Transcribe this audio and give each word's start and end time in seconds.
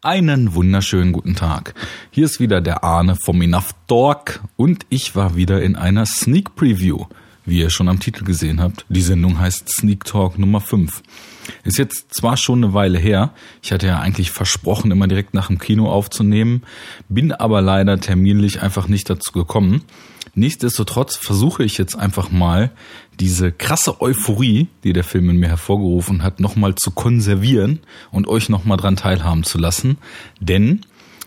Einen 0.00 0.54
wunderschönen 0.54 1.12
guten 1.12 1.34
Tag. 1.34 1.74
Hier 2.12 2.24
ist 2.24 2.38
wieder 2.38 2.60
der 2.60 2.84
Arne 2.84 3.16
vom 3.16 3.42
Enough 3.42 3.74
Talk 3.88 4.38
und 4.54 4.86
ich 4.90 5.16
war 5.16 5.34
wieder 5.34 5.60
in 5.60 5.74
einer 5.74 6.06
Sneak 6.06 6.54
Preview. 6.54 7.06
Wie 7.44 7.58
ihr 7.58 7.68
schon 7.68 7.88
am 7.88 7.98
Titel 7.98 8.22
gesehen 8.22 8.60
habt, 8.60 8.86
die 8.88 9.00
Sendung 9.00 9.40
heißt 9.40 9.68
Sneak 9.68 10.04
Talk 10.04 10.38
Nummer 10.38 10.60
5. 10.60 11.02
Ist 11.64 11.78
jetzt 11.78 12.14
zwar 12.14 12.36
schon 12.36 12.62
eine 12.62 12.74
Weile 12.74 12.98
her, 12.98 13.32
ich 13.62 13.72
hatte 13.72 13.86
ja 13.86 14.00
eigentlich 14.00 14.30
versprochen, 14.30 14.90
immer 14.90 15.08
direkt 15.08 15.34
nach 15.34 15.48
dem 15.48 15.58
Kino 15.58 15.90
aufzunehmen, 15.90 16.62
bin 17.08 17.32
aber 17.32 17.60
leider 17.60 17.98
terminlich 18.00 18.62
einfach 18.62 18.88
nicht 18.88 19.08
dazu 19.10 19.32
gekommen. 19.32 19.82
Nichtsdestotrotz 20.34 21.16
versuche 21.16 21.64
ich 21.64 21.78
jetzt 21.78 21.96
einfach 21.96 22.30
mal 22.30 22.70
diese 23.18 23.50
krasse 23.50 24.00
Euphorie, 24.00 24.68
die 24.84 24.92
der 24.92 25.04
Film 25.04 25.30
in 25.30 25.38
mir 25.38 25.48
hervorgerufen 25.48 26.22
hat, 26.22 26.38
nochmal 26.38 26.76
zu 26.76 26.92
konservieren 26.92 27.80
und 28.12 28.28
euch 28.28 28.48
nochmal 28.48 28.76
dran 28.76 28.96
teilhaben 28.96 29.42
zu 29.42 29.58
lassen. 29.58 29.98
Denn 30.40 30.82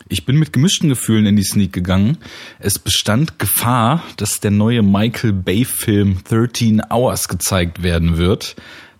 ich 0.08 0.26
bin 0.26 0.38
mit 0.38 0.54
gemischten 0.54 0.90
Gefühlen 0.90 1.26
in 1.26 1.36
die 1.36 1.44
Sneak 1.44 1.74
gegangen. 1.74 2.18
Es 2.60 2.80
bestand 2.80 3.40
Gefahr, 3.40 4.04
dass 4.18 4.40
der 4.40 4.52
neue 4.52 4.82
Michael 4.82 5.34
Bay 5.34 5.66
Film 5.66 6.18
13 6.30 6.82
Hours 6.90 7.28
gezeigt 7.28 7.82
werden 7.84 8.18
wird. 8.18 8.56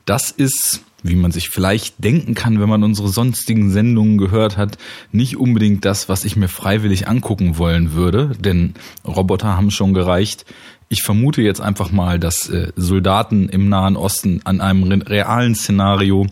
Das 0.06 0.32
ist 0.32 0.82
wie 1.04 1.16
man 1.16 1.32
sich 1.32 1.50
vielleicht 1.50 2.04
denken 2.04 2.36
kann, 2.36 2.60
wenn 2.60 2.70
man 2.70 2.84
unsere 2.84 3.10
sonstigen 3.10 3.72
Sendungen 3.72 4.18
gehört 4.18 4.58
hat, 4.58 4.78
nicht 5.12 5.38
unbedingt 5.38 5.86
das, 5.86 6.10
was 6.10 6.26
ich 6.26 6.36
mir 6.36 6.48
freiwillig 6.48 7.08
angucken 7.08 7.58
wollen 7.58 7.94
würde, 7.94 8.32
denn 8.40 8.74
Roboter 9.06 9.56
haben 9.56 9.72
schon 9.72 9.94
gereicht. 9.94 10.46
Ich 10.90 11.04
vermute 11.04 11.42
jetzt 11.42 11.62
einfach 11.62 11.92
mal, 11.92 12.20
dass 12.20 12.50
äh, 12.50 12.72
Soldaten 12.76 13.50
im 13.50 13.70
Nahen 13.70 13.96
Osten 13.96 14.42
an 14.44 14.62
einem 14.62 14.84
realen 15.02 15.56
Szenario 15.56 16.28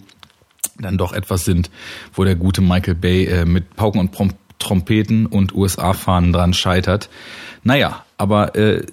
dann 0.78 0.98
doch 0.98 1.14
etwas 1.14 1.46
sind, 1.46 1.70
wo 2.14 2.24
der 2.24 2.36
gute 2.36 2.62
Michael 2.62 2.96
Bay 2.96 3.26
äh, 3.26 3.46
mit 3.46 3.76
Pauken 3.76 4.00
und 4.00 4.12
Prom 4.12 4.32
Trompeten 4.60 5.26
und 5.26 5.56
USA-Fahnen 5.56 6.34
dran 6.34 6.54
scheitert. 6.54 7.10
Naja, 7.64 8.04
aber 8.18 8.56
äh, 8.56 8.86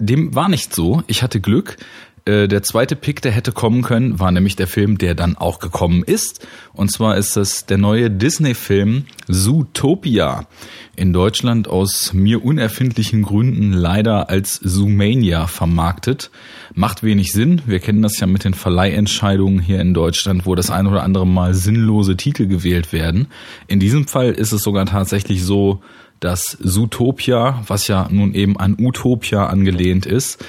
dem 0.00 0.34
war 0.34 0.48
nicht 0.48 0.74
so. 0.74 1.04
Ich 1.06 1.22
hatte 1.22 1.40
Glück. 1.40 1.76
Äh, 2.24 2.46
der 2.46 2.62
zweite 2.62 2.94
Pick, 2.94 3.20
der 3.22 3.32
hätte 3.32 3.52
kommen 3.52 3.82
können, 3.82 4.20
war 4.20 4.30
nämlich 4.30 4.54
der 4.54 4.68
Film, 4.68 4.96
der 4.98 5.14
dann 5.14 5.36
auch 5.36 5.58
gekommen 5.58 6.04
ist. 6.04 6.46
Und 6.72 6.90
zwar 6.92 7.16
ist 7.16 7.36
das 7.36 7.66
der 7.66 7.78
neue 7.78 8.10
Disney-Film 8.10 9.06
Zootopia. 9.28 10.46
In 10.94 11.12
Deutschland 11.12 11.68
aus 11.68 12.12
mir 12.12 12.44
unerfindlichen 12.44 13.22
Gründen 13.22 13.72
leider 13.72 14.30
als 14.30 14.60
Zoomania 14.62 15.46
vermarktet. 15.46 16.30
Macht 16.74 17.02
wenig 17.02 17.32
Sinn. 17.32 17.62
Wir 17.66 17.80
kennen 17.80 18.02
das 18.02 18.20
ja 18.20 18.26
mit 18.26 18.44
den 18.44 18.54
Verleihentscheidungen 18.54 19.58
hier 19.58 19.80
in 19.80 19.94
Deutschland, 19.94 20.46
wo 20.46 20.54
das 20.54 20.70
ein 20.70 20.86
oder 20.86 21.02
andere 21.02 21.26
Mal 21.26 21.54
sinnlose 21.54 22.16
Titel 22.16 22.46
gewählt 22.46 22.92
werden. 22.92 23.28
In 23.66 23.80
diesem 23.80 24.06
Fall 24.06 24.30
ist 24.30 24.52
es 24.52 24.62
sogar 24.62 24.86
tatsächlich 24.86 25.42
so, 25.42 25.80
dass 26.20 26.56
Zootopia, 26.62 27.64
was 27.66 27.88
ja 27.88 28.06
nun 28.10 28.32
eben 28.34 28.56
an 28.56 28.76
Utopia 28.78 29.46
angelehnt 29.46 30.06
ist, 30.06 30.44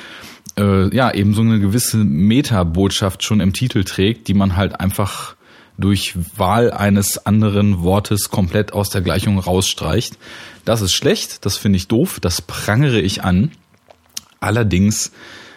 äh, 0.58 0.94
ja 0.96 1.14
eben 1.14 1.34
so 1.34 1.42
eine 1.42 1.60
gewisse 1.60 1.98
Meta-Botschaft 1.98 3.24
schon 3.24 3.40
im 3.40 3.54
Titel 3.54 3.84
trägt, 3.84 4.28
die 4.28 4.34
man 4.34 4.56
halt 4.56 4.80
einfach 4.80 5.36
durch 5.78 6.16
Wahl 6.38 6.72
eines 6.72 7.26
anderen 7.26 7.82
Wortes 7.82 8.30
komplett 8.30 8.74
aus 8.74 8.90
der 8.90 9.02
Gleichung 9.02 9.40
rausstreicht. 9.40 10.18
Das 10.66 10.82
ist 10.82 10.94
schlecht, 10.94 11.46
das 11.46 11.58
finde 11.58 11.78
ich 11.78 11.88
doof, 11.88 12.20
das 12.20 12.42
prangere 12.42 13.02
ich 13.02 13.24
an. 13.24 13.52
Allerdings 14.40 15.12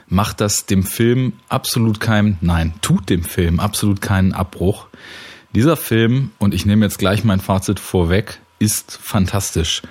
macht 0.09 0.41
das 0.41 0.67
dem 0.67 0.85
Film 0.85 1.35
absolut 1.49 2.01
keinen, 2.01 2.39
nein, 2.41 2.75
tut 2.81 3.11
dem 3.11 3.25
Film 3.25 3.61
absolut 3.61 4.01
keinen 4.01 4.33
Abbruch. 4.33 4.87
Dieser 5.55 5.77
Film, 5.77 6.31
und 6.39 6.55
ich 6.55 6.67
nehme 6.67 6.85
jetzt 6.85 6.99
gleich 6.99 7.25
mein 7.25 7.41
Fazit 7.41 7.81
vorweg, 7.81 8.41
ist 8.59 8.99
fantastisch. 9.03 9.83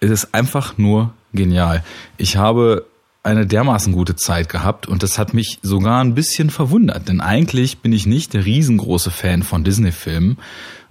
Es 0.00 0.10
ist 0.10 0.34
einfach 0.34 0.78
nur 0.78 1.12
genial. 1.32 1.84
Ich 2.16 2.36
habe 2.36 2.86
eine 3.22 3.46
dermaßen 3.46 3.92
gute 3.92 4.16
Zeit 4.16 4.48
gehabt 4.48 4.86
und 4.86 5.02
das 5.02 5.18
hat 5.18 5.34
mich 5.34 5.58
sogar 5.62 6.02
ein 6.02 6.14
bisschen 6.14 6.50
verwundert, 6.50 7.08
denn 7.08 7.20
eigentlich 7.20 7.78
bin 7.78 7.92
ich 7.92 8.06
nicht 8.06 8.32
der 8.32 8.46
riesengroße 8.46 9.10
Fan 9.10 9.42
von 9.42 9.62
Disney-Filmen. 9.62 10.38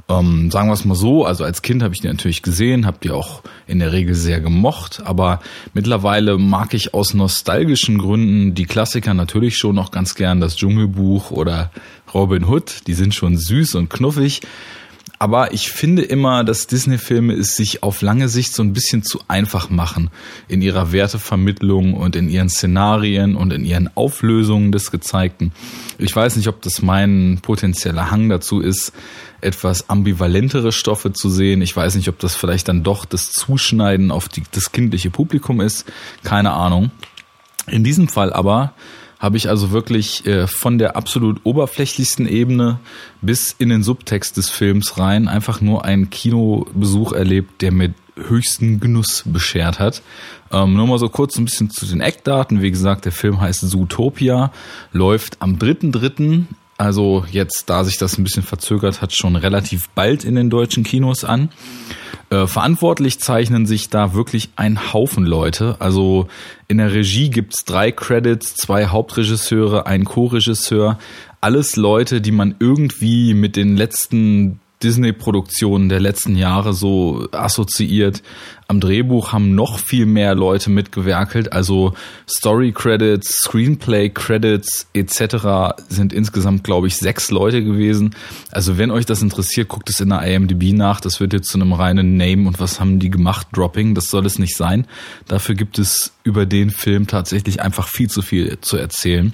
Ähm, 0.08 0.50
sagen 0.50 0.70
wir 0.70 0.74
es 0.74 0.86
mal 0.86 0.96
so, 0.96 1.26
also 1.26 1.44
als 1.44 1.62
Kind 1.62 1.84
habe 1.84 1.94
ich 1.94 2.02
die 2.02 2.08
natürlich 2.08 2.42
gesehen, 2.42 2.88
habe 2.88 2.98
die 3.02 3.12
auch 3.12 3.44
in 3.68 3.78
der 3.80 3.92
Regel 3.92 4.16
sehr 4.16 4.42
gemocht, 4.42 5.02
aber 5.06 5.40
mittlerweile 5.74 6.38
mag 6.38 6.74
ich 6.74 6.94
aus 6.96 7.14
nostalgischen 7.14 8.00
Gründen 8.00 8.56
die 8.56 8.66
Klassiker 8.66 9.14
natürlich 9.14 9.58
schon 9.58 9.76
noch 9.76 9.92
ganz 9.92 10.16
gern, 10.16 10.42
das 10.42 10.56
Dschungelbuch 10.56 11.30
oder 11.30 11.72
Robin 12.14 12.46
Hood, 12.46 12.88
die 12.88 12.96
sind 12.96 13.14
schon 13.14 13.38
süß 13.38 13.76
und 13.76 13.90
knuffig. 13.90 14.42
Aber 15.22 15.54
ich 15.54 15.70
finde 15.70 16.02
immer, 16.02 16.46
dass 16.46 16.68
Disney-Filme 16.68 17.34
es 17.34 17.58
sich 17.58 17.84
auf 17.84 18.02
lange 18.02 18.30
Sicht 18.30 18.54
so 18.54 18.64
ein 18.64 18.72
bisschen 18.72 19.04
zu 19.04 19.20
einfach 19.28 19.70
machen 19.70 20.12
in 20.48 20.62
ihrer 20.62 20.94
Wertevermittlung 20.94 21.94
und 21.94 22.16
in 22.16 22.30
ihren 22.30 22.48
Szenarien 22.48 23.36
und 23.36 23.52
in 23.52 23.66
ihren 23.66 23.90
Auflösungen 23.98 24.72
des 24.72 24.92
Gezeigten. 24.92 25.52
Ich 25.98 26.16
weiß 26.16 26.38
nicht, 26.38 26.48
ob 26.48 26.62
das 26.62 26.82
mein 26.82 27.40
potenzieller 27.42 28.12
Hang 28.12 28.30
dazu 28.30 28.62
ist, 28.62 28.94
etwas 29.42 29.90
ambivalentere 29.90 30.72
Stoffe 30.72 31.12
zu 31.12 31.30
sehen. 31.30 31.62
Ich 31.62 31.76
weiß 31.76 31.96
nicht, 31.96 32.08
ob 32.08 32.18
das 32.20 32.38
vielleicht 32.38 32.70
dann 32.70 32.84
doch 32.84 33.04
das 33.04 33.32
Zuschneiden 33.32 34.12
auf 34.12 34.30
die, 34.30 34.44
das 34.52 34.72
kindliche 34.72 35.10
Publikum 35.10 35.60
ist. 35.60 35.86
Keine 36.24 36.52
Ahnung. 36.52 36.92
In 37.68 37.84
diesem 37.84 38.08
Fall 38.08 38.32
aber 38.32 38.74
habe 39.20 39.36
ich 39.38 39.50
also 39.50 39.72
wirklich 39.72 40.26
äh, 40.26 40.48
von 40.48 40.78
der 40.78 40.96
absolut 40.96 41.42
oberflächlichsten 41.44 42.28
Ebene 42.28 42.80
bis 43.22 43.54
in 43.58 43.70
den 43.70 43.84
Subtext 43.84 44.38
des 44.38 44.50
Films 44.50 44.98
rein 44.98 45.28
einfach 45.28 45.60
nur 45.60 45.84
einen 45.84 46.10
Kinobesuch 46.10 47.12
erlebt, 47.12 47.62
der 47.62 47.74
mir 47.74 47.94
höchsten 48.16 48.80
Genuss 48.80 49.24
beschert 49.26 49.80
hat. 49.80 50.02
Ähm, 50.52 50.76
nur 50.76 50.88
mal 50.88 51.00
so 51.00 51.10
kurz 51.10 51.38
ein 51.38 51.46
bisschen 51.46 51.70
zu 51.70 51.86
den 51.86 52.02
Eckdaten. 52.02 52.62
Wie 52.62 52.72
gesagt, 52.72 53.06
der 53.06 53.12
Film 53.12 53.40
heißt 53.40 53.70
Zootopia, 53.70 54.52
läuft 54.92 55.42
am 55.42 55.56
3.3., 55.56 56.46
also 56.80 57.26
jetzt, 57.30 57.70
da 57.70 57.84
sich 57.84 57.98
das 57.98 58.18
ein 58.18 58.24
bisschen 58.24 58.42
verzögert 58.42 59.02
hat, 59.02 59.14
schon 59.14 59.36
relativ 59.36 59.90
bald 59.90 60.24
in 60.24 60.36
den 60.36 60.50
deutschen 60.50 60.86
Kinos 60.86 61.26
an. 61.26 61.50
Äh, 62.30 62.48
verantwortlich 62.48 63.20
zeichnen 63.20 63.66
sich 63.66 63.90
da 63.90 64.14
wirklich 64.14 64.50
ein 64.56 64.94
Haufen 64.94 65.26
Leute. 65.26 65.76
Also 65.80 66.30
in 66.70 66.78
der 66.78 66.94
Regie 66.94 67.30
gibt's 67.30 67.66
drei 67.66 67.92
Credits, 67.92 68.56
zwei 68.56 68.86
Hauptregisseure, 68.86 69.88
ein 69.88 70.06
Co-Regisseur. 70.06 70.98
Alles 71.42 71.76
Leute, 71.76 72.22
die 72.22 72.32
man 72.32 72.56
irgendwie 72.60 73.34
mit 73.34 73.58
den 73.58 73.76
letzten 73.76 74.62
Disney-Produktionen 74.82 75.90
der 75.90 76.00
letzten 76.00 76.36
Jahre 76.36 76.74
so 76.74 77.28
assoziiert. 77.32 78.24
Am 78.68 78.80
Drehbuch 78.80 79.34
haben 79.34 79.56
noch 79.56 79.78
viel 79.80 80.06
mehr 80.06 80.36
Leute 80.36 80.70
mitgewerkelt, 80.70 81.52
also 81.52 81.94
Story-Credits, 82.30 83.42
Screenplay-Credits 83.42 84.88
etc. 84.94 85.76
sind 85.90 86.14
insgesamt, 86.14 86.64
glaube 86.64 86.88
ich, 86.88 86.98
sechs 86.98 87.32
Leute 87.32 87.64
gewesen. 87.64 88.16
Also 88.52 88.78
wenn 88.78 88.92
euch 88.92 89.06
das 89.06 89.22
interessiert, 89.22 89.68
guckt 89.68 89.90
es 89.90 90.00
in 90.00 90.10
der 90.10 90.22
IMDb 90.22 90.74
nach. 90.74 91.02
Das 91.02 91.20
wird 91.20 91.34
jetzt 91.34 91.50
zu 91.50 91.58
einem 91.58 91.74
reinen 91.74 92.16
Name 92.16 92.48
und 92.48 92.60
was 92.60 92.80
haben 92.80 93.00
die 93.00 93.10
gemacht, 93.10 93.48
Dropping. 93.52 93.96
Das 93.96 94.10
soll 94.10 94.26
es 94.26 94.40
nicht 94.40 94.56
sein. 94.56 94.86
Dafür 95.28 95.56
gibt 95.56 95.80
es 95.80 96.14
über 96.24 96.46
den 96.46 96.70
Film 96.70 97.08
tatsächlich 97.08 97.62
einfach 97.62 97.88
viel 97.88 98.10
zu 98.10 98.22
viel 98.22 98.60
zu 98.62 98.78
erzählen. 98.78 99.34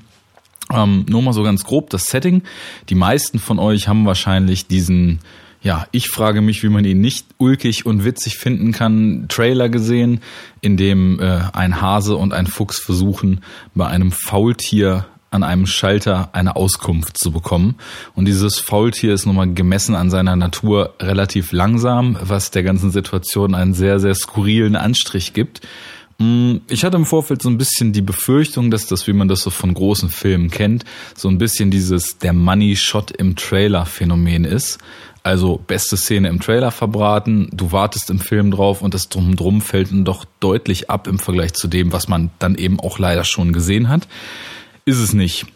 Ähm, 0.73 1.05
nur 1.07 1.21
mal 1.21 1.33
so 1.33 1.43
ganz 1.43 1.63
grob 1.63 1.89
das 1.89 2.05
Setting. 2.05 2.41
Die 2.89 2.95
meisten 2.95 3.39
von 3.39 3.59
euch 3.59 3.87
haben 3.87 4.05
wahrscheinlich 4.05 4.67
diesen, 4.67 5.19
ja, 5.61 5.85
ich 5.91 6.09
frage 6.09 6.41
mich, 6.41 6.63
wie 6.63 6.69
man 6.69 6.85
ihn 6.85 7.01
nicht 7.01 7.27
ulkig 7.37 7.85
und 7.85 8.03
witzig 8.03 8.37
finden 8.37 8.71
kann, 8.71 9.25
Trailer 9.27 9.69
gesehen, 9.69 10.21
in 10.61 10.77
dem 10.77 11.19
äh, 11.19 11.41
ein 11.53 11.81
Hase 11.81 12.15
und 12.15 12.33
ein 12.33 12.47
Fuchs 12.47 12.79
versuchen, 12.79 13.41
bei 13.75 13.87
einem 13.87 14.11
Faultier 14.11 15.05
an 15.35 15.43
einem 15.43 15.67
Schalter 15.67 16.29
eine 16.31 16.55
Auskunft 16.55 17.17
zu 17.17 17.31
bekommen. 17.31 17.75
Und 18.15 18.25
dieses 18.25 18.59
Faultier 18.59 19.13
ist 19.13 19.25
nun 19.25 19.35
mal 19.35 19.53
gemessen 19.53 19.93
an 19.93 20.09
seiner 20.09 20.35
Natur 20.35 20.95
relativ 20.99 21.51
langsam, 21.51 22.17
was 22.21 22.51
der 22.51 22.63
ganzen 22.63 22.89
Situation 22.89 23.53
einen 23.53 23.73
sehr, 23.73 23.99
sehr 23.99 24.15
skurrilen 24.15 24.75
Anstrich 24.75 25.33
gibt. 25.33 25.61
Mm, 26.17 26.57
ich 26.69 26.85
hatte 26.85 26.97
im 26.97 27.05
Vorfeld 27.05 27.41
so 27.41 27.49
ein 27.49 27.57
bisschen 27.57 27.91
die 27.91 28.01
Befürchtung, 28.01 28.71
dass 28.71 28.87
das, 28.87 29.07
wie 29.07 29.13
man 29.13 29.27
das 29.27 29.41
so 29.41 29.49
von 29.49 29.73
großen 29.73 30.09
Filmen 30.09 30.49
kennt, 30.49 30.85
so 31.15 31.27
ein 31.27 31.37
bisschen 31.37 31.71
dieses 31.71 32.17
der 32.17 32.33
Money 32.33 32.75
Shot 32.75 33.11
im 33.11 33.35
Trailer 33.35 33.85
Phänomen 33.85 34.45
ist. 34.45 34.79
Also 35.23 35.57
beste 35.57 35.97
Szene 35.97 36.29
im 36.29 36.39
Trailer 36.39 36.69
verbraten, 36.69 37.49
du 37.51 37.71
wartest 37.71 38.11
im 38.11 38.19
Film 38.19 38.51
drauf 38.51 38.83
und 38.83 38.93
das 38.93 39.09
Drumdrum 39.09 39.59
fällt 39.61 39.89
dann 39.89 40.05
doch 40.05 40.23
deutlich 40.39 40.91
ab 40.91 41.07
im 41.07 41.17
Vergleich 41.17 41.53
zu 41.53 41.67
dem, 41.67 41.91
was 41.91 42.07
man 42.07 42.29
dann 42.37 42.53
eben 42.53 42.79
auch 42.79 42.99
leider 42.99 43.23
schon 43.23 43.51
gesehen 43.51 43.89
hat. 43.89 44.07
Ist 44.85 44.99
es 44.99 45.13
nicht. 45.13 45.47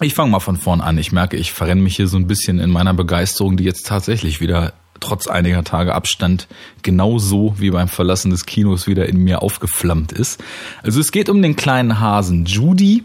Ich 0.00 0.12
fange 0.12 0.30
mal 0.30 0.40
von 0.40 0.58
vorn 0.58 0.82
an. 0.82 0.98
Ich 0.98 1.10
merke, 1.10 1.38
ich 1.38 1.52
verrenne 1.52 1.80
mich 1.80 1.96
hier 1.96 2.06
so 2.06 2.18
ein 2.18 2.26
bisschen 2.26 2.60
in 2.60 2.70
meiner 2.70 2.92
Begeisterung, 2.92 3.56
die 3.56 3.64
jetzt 3.64 3.86
tatsächlich 3.86 4.40
wieder 4.42 4.74
trotz 5.00 5.26
einiger 5.26 5.64
Tage 5.64 5.94
Abstand 5.94 6.48
genauso 6.82 7.54
wie 7.58 7.70
beim 7.70 7.88
Verlassen 7.88 8.30
des 8.30 8.46
Kinos 8.46 8.86
wieder 8.86 9.08
in 9.08 9.22
mir 9.22 9.42
aufgeflammt 9.42 10.12
ist. 10.12 10.42
Also 10.82 11.00
es 11.00 11.12
geht 11.12 11.28
um 11.28 11.42
den 11.42 11.56
kleinen 11.56 12.00
Hasen 12.00 12.44
Judy. 12.44 13.04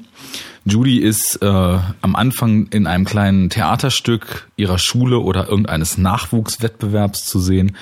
Judy 0.65 0.99
ist 0.99 1.41
äh, 1.41 1.45
am 1.45 2.15
Anfang 2.15 2.67
in 2.67 2.87
einem 2.87 3.05
kleinen 3.05 3.49
Theaterstück 3.49 4.47
ihrer 4.55 4.77
Schule 4.77 5.19
oder 5.19 5.49
irgendeines 5.49 5.97
Nachwuchswettbewerbs 5.97 7.25
zu 7.25 7.39
sehen 7.39 7.75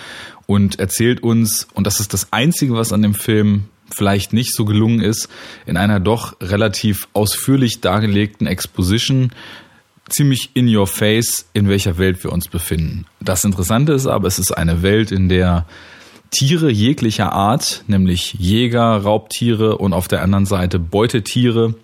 und 0.47 0.79
erzählt 0.79 1.21
uns, 1.21 1.67
und 1.73 1.85
das 1.85 1.99
ist 1.99 2.13
das 2.13 2.33
Einzige, 2.33 2.73
was 2.73 2.91
an 2.91 3.03
dem 3.03 3.13
Film 3.13 3.65
vielleicht 3.93 4.33
nicht 4.33 4.55
so 4.55 4.65
gelungen 4.65 5.01
ist, 5.01 5.29
in 5.65 5.77
einer 5.77 5.99
doch 5.99 6.35
relativ 6.41 7.07
ausführlich 7.13 7.81
dargelegten 7.81 8.47
Exposition 8.47 9.31
ziemlich 10.11 10.51
in 10.53 10.73
your 10.73 10.87
face, 10.87 11.45
in 11.53 11.69
welcher 11.69 11.97
Welt 11.97 12.23
wir 12.23 12.31
uns 12.31 12.47
befinden. 12.47 13.05
Das 13.19 13.43
Interessante 13.43 13.93
ist 13.93 14.07
aber, 14.07 14.27
es 14.27 14.39
ist 14.39 14.51
eine 14.51 14.81
Welt, 14.81 15.11
in 15.11 15.29
der 15.29 15.65
Tiere 16.31 16.71
jeglicher 16.71 17.33
Art, 17.33 17.83
nämlich 17.87 18.33
Jäger, 18.33 18.97
Raubtiere 18.97 19.77
und 19.77 19.93
auf 19.93 20.07
der 20.07 20.21
anderen 20.21 20.45
Seite 20.45 20.79
Beutetiere, 20.79 21.75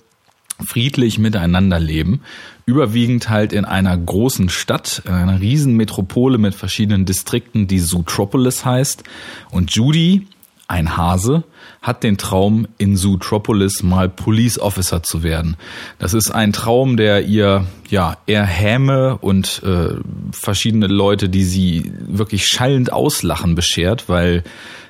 friedlich 0.66 1.20
miteinander 1.20 1.80
leben. 1.80 2.22
Überwiegend 2.66 3.30
halt 3.30 3.54
in 3.54 3.66
einer 3.66 3.96
großen 3.98 4.50
Stadt, 4.50 5.02
in 5.06 5.14
einer 5.14 5.40
riesen 5.40 5.76
Metropole 5.76 6.38
mit 6.38 6.56
verschiedenen 6.56 7.06
Distrikten, 7.06 7.68
die 7.68 7.80
Zootropolis 7.80 8.66
heißt. 8.66 9.04
Und 9.52 9.72
Judy, 9.76 10.28
ein 10.68 10.98
Hase, 10.98 11.44
hat 11.82 12.04
den 12.04 12.18
Traum, 12.18 12.68
in 12.78 12.98
Zootropolis 12.98 13.84
mal 13.84 14.10
Police 14.10 14.60
Officer 14.60 15.02
zu 15.02 15.24
werden. 15.24 15.56
Das 15.98 16.14
ist 16.14 16.30
ein 16.32 16.52
Traum, 16.52 16.98
der 16.98 17.26
ihr 17.26 17.66
ja 17.90 18.18
eher 18.26 18.46
Häme 18.46 19.18
und 19.18 19.62
äh, 19.64 19.96
verschiedene 20.32 20.88
Leute, 20.88 21.30
die 21.30 21.46
sie 21.46 21.94
wirklich 22.00 22.48
schallend 22.48 22.92
auslachen, 22.92 23.56
beschert, 23.56 24.10
weil 24.10 24.44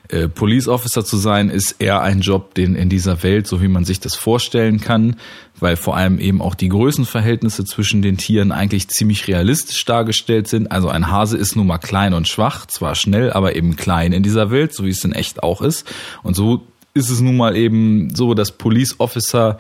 äh, 0.10 0.28
Police 0.28 0.68
Officer 0.68 1.04
zu 1.04 1.18
sein 1.18 1.50
ist 1.50 1.76
eher 1.80 2.02
ein 2.02 2.22
Job, 2.22 2.56
den 2.56 2.76
in 2.76 2.90
dieser 2.90 3.24
Welt, 3.24 3.46
so 3.46 3.62
wie 3.62 3.68
man 3.68 3.86
sich 3.86 4.00
das 4.00 4.16
vorstellen 4.16 4.80
kann, 4.80 5.18
weil 5.60 5.76
vor 5.76 5.98
allem 5.98 6.20
eben 6.20 6.42
auch 6.42 6.56
die 6.56 6.70
Größenverhältnisse 6.70 7.66
zwischen 7.66 8.02
den 8.02 8.18
Tieren 8.18 8.52
eigentlich 8.52 8.90
ziemlich 8.90 9.28
realistisch 9.28 9.84
dargestellt 9.86 10.48
sind. 10.48 10.72
Also 10.72 10.90
ein 10.90 11.12
Hase 11.12 11.38
ist 11.38 11.56
nun 11.56 11.68
mal 11.68 11.78
klein 11.78 12.14
und 12.14 12.28
schwach, 12.28 12.66
zwar 12.68 12.96
schnell, 12.96 13.32
aber 13.34 13.56
eben 13.56 13.76
klein 13.76 14.14
in 14.14 14.24
dieser 14.24 14.52
Welt, 14.52 14.74
so 14.74 14.86
wie 14.86 14.90
es 14.90 15.04
in 15.04 15.14
echt 15.14 15.44
auch 15.44 15.62
ist. 15.62 15.86
Und 16.24 16.36
so 16.36 16.68
ist 16.94 17.10
es 17.10 17.22
nun 17.22 17.38
mal 17.38 17.56
eben 17.56 18.14
so, 18.16 18.34
dass 18.34 18.52
Police 18.52 19.00
Officer 19.00 19.58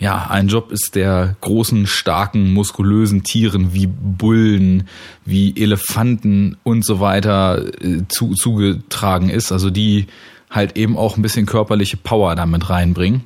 ja, 0.00 0.28
ein 0.30 0.46
Job 0.46 0.70
ist, 0.70 0.94
der 0.94 1.36
großen, 1.40 1.88
starken, 1.88 2.52
muskulösen 2.52 3.24
Tieren 3.24 3.74
wie 3.74 3.88
Bullen, 3.88 4.88
wie 5.24 5.60
Elefanten 5.60 6.56
und 6.62 6.84
so 6.84 7.00
weiter 7.00 7.64
äh, 7.82 8.02
zu, 8.08 8.34
zugetragen 8.34 9.28
ist. 9.28 9.50
Also 9.50 9.70
die 9.70 10.06
halt 10.50 10.76
eben 10.76 10.96
auch 10.96 11.16
ein 11.16 11.22
bisschen 11.22 11.46
körperliche 11.46 11.96
Power 11.96 12.36
damit 12.36 12.70
reinbringen. 12.70 13.22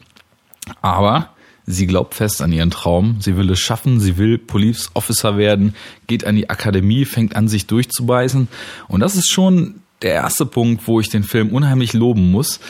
Aber 0.81 1.31
sie 1.67 1.87
glaubt 1.87 2.14
fest 2.14 2.43
an 2.43 2.53
ihren 2.53 2.70
Traum. 2.70 3.17
Sie 3.20 3.37
will 3.37 3.50
es 3.50 3.61
schaffen. 3.61 4.00
Sie 4.00 4.17
will 4.17 4.38
Police 4.38 4.91
Officer 4.94 5.37
werden, 5.37 5.75
geht 6.06 6.25
an 6.25 6.37
die 6.37 6.50
Akademie, 6.50 7.05
fängt 7.05 7.37
an, 7.37 7.49
sich 7.49 7.67
durchzubeißen. 7.67 8.49
Und 8.88 9.00
das 9.00 9.17
ist 9.17 9.31
schon 9.31 9.76
der 10.03 10.14
erste 10.14 10.47
Punkt, 10.47 10.87
wo 10.87 11.00
ich 11.00 11.09
den 11.09 11.23
Film 11.23 11.50
unheimlich 11.50 11.93
loben 11.93 12.31
muss 12.31 12.61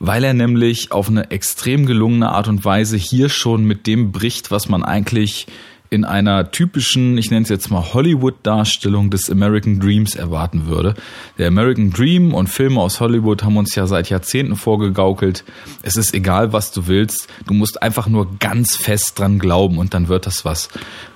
weil 0.00 0.24
er 0.24 0.34
nämlich 0.34 0.92
auf 0.92 1.08
eine 1.08 1.30
extrem 1.30 1.86
gelungene 1.86 2.30
Art 2.30 2.48
und 2.48 2.64
Weise 2.64 2.96
hier 2.96 3.28
schon 3.28 3.64
mit 3.64 3.86
dem 3.86 4.12
bricht, 4.12 4.50
was 4.50 4.68
man 4.68 4.84
eigentlich 4.84 5.46
in 5.90 6.04
einer 6.04 6.50
typischen, 6.50 7.16
ich 7.16 7.30
nenne 7.30 7.42
es 7.42 7.48
jetzt 7.48 7.70
mal 7.70 7.94
Hollywood-Darstellung 7.94 9.10
des 9.10 9.30
American 9.30 9.80
Dreams 9.80 10.14
erwarten 10.14 10.66
würde. 10.66 10.94
Der 11.38 11.48
American 11.48 11.90
Dream 11.90 12.34
und 12.34 12.48
Filme 12.48 12.80
aus 12.80 13.00
Hollywood 13.00 13.42
haben 13.42 13.56
uns 13.56 13.74
ja 13.74 13.86
seit 13.86 14.10
Jahrzehnten 14.10 14.56
vorgegaukelt. 14.56 15.44
Es 15.82 15.96
ist 15.96 16.14
egal, 16.14 16.52
was 16.52 16.72
du 16.72 16.86
willst. 16.86 17.28
Du 17.46 17.54
musst 17.54 17.82
einfach 17.82 18.06
nur 18.06 18.38
ganz 18.38 18.76
fest 18.76 19.18
dran 19.18 19.38
glauben 19.38 19.78
und 19.78 19.94
dann 19.94 20.08
wird 20.08 20.26
das 20.26 20.44
was. 20.44 20.68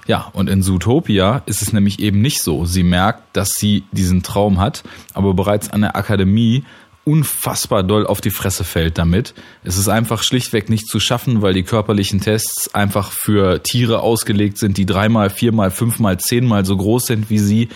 Ja, 0.07 0.31
und 0.33 0.49
in 0.49 0.63
Zootopia 0.63 1.43
ist 1.47 1.63
es 1.63 1.73
nämlich 1.73 2.01
eben 2.01 2.21
nicht 2.21 2.43
so. 2.43 2.65
Sie 2.65 2.83
merkt, 2.83 3.37
dass 3.37 3.51
sie 3.51 3.85
diesen 3.93 4.23
Traum 4.23 4.59
hat, 4.59 4.83
aber 5.15 5.35
bereits 5.35 5.71
an 5.71 5.83
der 5.83 5.97
Akademie 5.97 6.65
unfassbar 7.05 7.83
doll 7.83 8.07
auf 8.07 8.21
die 8.21 8.31
Fresse 8.31 8.65
fällt 8.65 8.97
damit. 8.97 9.35
Es 9.65 9.77
ist 9.77 9.89
einfach 9.89 10.23
schlichtweg 10.23 10.69
nicht 10.71 10.87
zu 10.87 11.01
schaffen, 11.01 11.43
weil 11.43 11.53
die 11.53 11.65
körperlichen 11.65 12.21
Tests 12.21 12.73
einfach 12.75 13.11
für 13.11 13.63
Tiere 13.63 14.01
ausgelegt 14.01 14.59
sind, 14.59 14.77
die 14.77 14.87
dreimal, 14.87 15.31
viermal, 15.31 15.71
fünfmal, 15.71 16.19
zehnmal 16.19 16.65
so 16.65 16.77
groß 16.77 17.07
sind 17.07 17.31
wie 17.31 17.39
sie. 17.39 17.69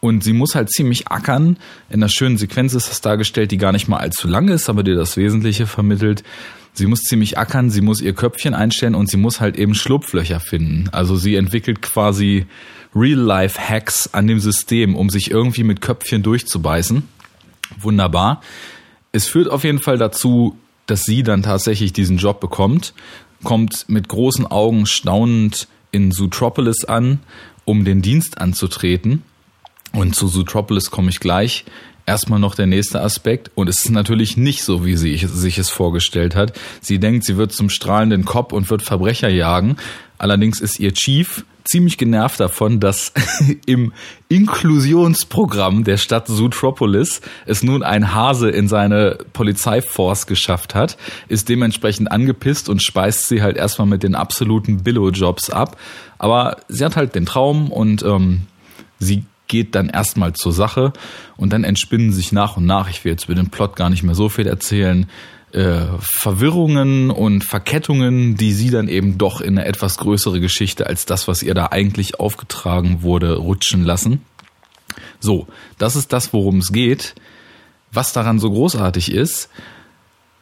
Und 0.00 0.24
sie 0.24 0.32
muss 0.32 0.54
halt 0.54 0.70
ziemlich 0.70 1.08
ackern. 1.08 1.58
In 1.90 1.96
einer 1.96 2.08
schönen 2.08 2.38
Sequenz 2.38 2.74
ist 2.74 2.88
das 2.88 3.00
dargestellt, 3.00 3.50
die 3.50 3.58
gar 3.58 3.72
nicht 3.72 3.88
mal 3.88 3.98
allzu 3.98 4.28
lang 4.28 4.48
ist, 4.48 4.70
aber 4.70 4.82
dir 4.82 4.94
das 4.94 5.16
Wesentliche 5.16 5.66
vermittelt. 5.66 6.22
Sie 6.72 6.86
muss 6.86 7.00
ziemlich 7.00 7.36
ackern, 7.36 7.70
sie 7.70 7.80
muss 7.80 8.00
ihr 8.00 8.14
Köpfchen 8.14 8.54
einstellen 8.54 8.94
und 8.94 9.10
sie 9.10 9.16
muss 9.16 9.40
halt 9.40 9.58
eben 9.58 9.74
Schlupflöcher 9.74 10.38
finden. 10.38 10.88
Also 10.92 11.16
sie 11.16 11.34
entwickelt 11.34 11.82
quasi 11.82 12.46
Real-Life-Hacks 12.94 14.14
an 14.14 14.28
dem 14.28 14.38
System, 14.38 14.94
um 14.94 15.10
sich 15.10 15.30
irgendwie 15.30 15.64
mit 15.64 15.80
Köpfchen 15.80 16.22
durchzubeißen 16.22 17.02
wunderbar. 17.78 18.40
Es 19.12 19.26
führt 19.26 19.50
auf 19.50 19.64
jeden 19.64 19.80
Fall 19.80 19.98
dazu, 19.98 20.56
dass 20.86 21.02
sie 21.02 21.22
dann 21.22 21.42
tatsächlich 21.42 21.92
diesen 21.92 22.18
Job 22.18 22.40
bekommt, 22.40 22.94
kommt 23.44 23.88
mit 23.88 24.08
großen 24.08 24.46
Augen 24.46 24.86
staunend 24.86 25.68
in 25.92 26.12
Zootropolis 26.12 26.84
an, 26.84 27.20
um 27.64 27.84
den 27.84 28.02
Dienst 28.02 28.40
anzutreten. 28.40 29.22
Und 29.92 30.14
zu 30.14 30.28
Zootropolis 30.28 30.90
komme 30.90 31.10
ich 31.10 31.20
gleich. 31.20 31.64
Erstmal 32.06 32.38
noch 32.38 32.54
der 32.54 32.66
nächste 32.66 33.00
Aspekt. 33.00 33.50
Und 33.54 33.68
es 33.68 33.84
ist 33.84 33.90
natürlich 33.90 34.36
nicht 34.36 34.64
so, 34.64 34.84
wie 34.84 34.96
sie 34.96 35.16
sich 35.16 35.58
es 35.58 35.70
vorgestellt 35.70 36.34
hat. 36.34 36.58
Sie 36.80 36.98
denkt, 36.98 37.24
sie 37.24 37.36
wird 37.36 37.52
zum 37.52 37.70
strahlenden 37.70 38.24
Kopf 38.24 38.52
und 38.52 38.70
wird 38.70 38.82
Verbrecher 38.82 39.28
jagen. 39.28 39.76
Allerdings 40.20 40.60
ist 40.60 40.78
ihr 40.78 40.92
Chief 40.92 41.46
ziemlich 41.64 41.96
genervt 41.96 42.40
davon, 42.40 42.78
dass 42.78 43.14
im 43.66 43.94
Inklusionsprogramm 44.28 45.82
der 45.82 45.96
Stadt 45.96 46.26
Zootropolis 46.26 47.22
es 47.46 47.62
nun 47.62 47.82
ein 47.82 48.12
Hase 48.12 48.50
in 48.50 48.68
seine 48.68 49.16
Polizeiforce 49.32 50.26
geschafft 50.26 50.74
hat, 50.74 50.98
ist 51.28 51.48
dementsprechend 51.48 52.12
angepisst 52.12 52.68
und 52.68 52.82
speist 52.82 53.28
sie 53.28 53.40
halt 53.40 53.56
erstmal 53.56 53.88
mit 53.88 54.02
den 54.02 54.14
absoluten 54.14 54.82
Billo-Jobs 54.82 55.48
ab. 55.48 55.78
Aber 56.18 56.58
sie 56.68 56.84
hat 56.84 56.96
halt 56.96 57.14
den 57.14 57.24
Traum 57.24 57.72
und 57.72 58.02
ähm, 58.02 58.42
sie 58.98 59.24
geht 59.48 59.74
dann 59.74 59.88
erstmal 59.88 60.34
zur 60.34 60.52
Sache 60.52 60.92
und 61.38 61.54
dann 61.54 61.64
entspinnen 61.64 62.12
sich 62.12 62.30
nach 62.30 62.58
und 62.58 62.66
nach, 62.66 62.90
ich 62.90 63.06
will 63.06 63.12
jetzt 63.12 63.24
über 63.24 63.34
den 63.36 63.48
Plot 63.48 63.74
gar 63.74 63.88
nicht 63.88 64.02
mehr 64.02 64.14
so 64.14 64.28
viel 64.28 64.46
erzählen, 64.46 65.06
äh, 65.52 65.86
Verwirrungen 66.00 67.10
und 67.10 67.44
Verkettungen, 67.44 68.36
die 68.36 68.52
sie 68.52 68.70
dann 68.70 68.88
eben 68.88 69.18
doch 69.18 69.40
in 69.40 69.58
eine 69.58 69.66
etwas 69.66 69.98
größere 69.98 70.40
Geschichte 70.40 70.86
als 70.86 71.06
das, 71.06 71.28
was 71.28 71.42
ihr 71.42 71.54
da 71.54 71.66
eigentlich 71.66 72.20
aufgetragen 72.20 73.02
wurde, 73.02 73.36
rutschen 73.36 73.84
lassen. 73.84 74.22
So, 75.20 75.46
das 75.78 75.96
ist 75.96 76.12
das, 76.12 76.32
worum 76.32 76.58
es 76.58 76.72
geht. 76.72 77.14
Was 77.92 78.12
daran 78.12 78.38
so 78.38 78.50
großartig 78.50 79.12
ist, 79.12 79.50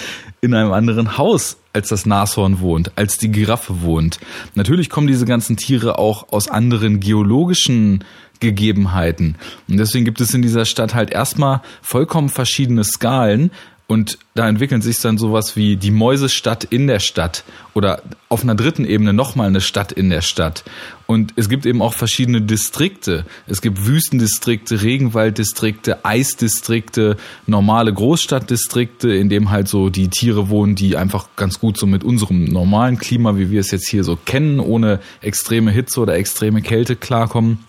in 0.42 0.54
einem 0.54 0.74
anderen 0.74 1.18
Haus, 1.18 1.58
als 1.72 1.88
das 1.88 2.06
Nashorn 2.06 2.60
wohnt, 2.60 2.92
als 2.98 3.18
die 3.18 3.32
Giraffe 3.32 3.82
wohnt. 3.82 4.20
Natürlich 4.56 4.90
kommen 4.90 5.08
diese 5.08 5.26
ganzen 5.26 5.56
Tiere 5.58 5.98
auch 5.98 6.32
aus 6.32 6.50
anderen 6.50 7.00
geologischen 7.00 8.04
Gegebenheiten. 8.42 9.38
Und 9.70 9.78
deswegen 9.78 10.04
gibt 10.04 10.20
es 10.20 10.34
in 10.34 10.42
dieser 10.42 10.66
Stadt 10.66 10.94
halt 10.94 11.12
erstmal 11.12 11.62
vollkommen 11.82 12.28
verschiedene 12.28 12.84
Skalen, 12.84 13.52
Und 13.86 14.18
da 14.34 14.48
entwickeln 14.48 14.82
sich 14.82 15.02
dann 15.02 15.18
sowas 15.18 15.58
wie 15.58 15.76
die 15.76 15.92
Mäusestadt 15.92 16.64
in 16.64 16.88
der 16.88 17.00
Stadt 17.00 17.44
oder 17.74 18.02
auf 18.30 18.42
einer 18.42 18.56
dritten 18.56 18.86
Ebene 18.86 19.12
nochmal 19.12 19.48
eine 19.48 19.60
Stadt 19.60 19.92
in 19.92 20.10
der 20.10 20.22
Stadt. 20.22 20.64
Und 21.06 21.34
es 21.36 21.50
gibt 21.50 21.66
eben 21.66 21.82
auch 21.82 21.94
verschiedene 21.94 22.42
Distrikte. 22.42 23.26
Es 23.46 23.62
gibt 23.62 23.86
Wüstendistrikte, 23.86 24.82
Regenwalddistrikte, 24.82 26.06
Eisdistrikte, 26.06 27.18
normale 27.46 27.94
Großstadtdistrikte, 27.94 29.14
in 29.14 29.28
dem 29.28 29.52
halt 29.52 29.68
so 29.68 29.90
die 29.90 30.08
Tiere 30.08 30.50
wohnen, 30.50 30.76
die 30.76 30.96
einfach 30.96 31.28
ganz 31.36 31.60
gut 31.60 31.78
so 31.78 31.86
mit 31.86 32.06
unserem 32.06 32.46
normalen 32.46 32.98
Klima, 32.98 33.38
wie 33.38 33.52
wir 33.52 33.60
es 33.60 33.72
jetzt 33.72 33.90
hier 33.90 34.06
so 34.06 34.16
kennen, 34.16 34.62
ohne 34.62 35.02
extreme 35.22 35.72
Hitze 35.72 36.00
oder 36.00 36.16
extreme 36.16 36.62
Kälte 36.62 36.96
klarkommen. 36.96 37.60